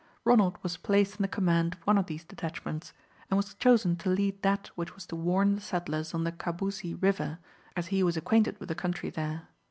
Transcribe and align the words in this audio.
Ronald 0.25 0.57
was 0.63 0.77
placed 0.77 1.17
in 1.19 1.21
the 1.21 1.27
command 1.27 1.75
of 1.75 1.85
one 1.85 1.99
of 1.99 2.07
these 2.07 2.23
detachments, 2.23 2.91
and 3.29 3.37
was 3.37 3.53
chosen 3.53 3.95
to 3.97 4.09
lead 4.09 4.41
that 4.41 4.71
which 4.73 4.95
was 4.95 5.05
to 5.05 5.15
warn 5.15 5.53
the 5.53 5.61
settlers 5.61 6.15
on 6.15 6.23
the 6.23 6.31
Kabousie 6.31 6.95
River, 6.99 7.37
as 7.75 7.89
he 7.93 8.01
was 8.01 8.17
acquainted 8.17 8.59
with 8.59 8.69
the 8.69 8.73
country 8.73 9.11
there. 9.11 9.47